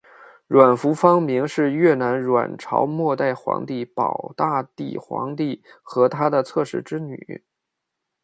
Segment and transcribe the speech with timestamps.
[0.47, 7.43] 阮福芳明是越南阮朝末代皇帝保大帝皇帝和他的侧室之女。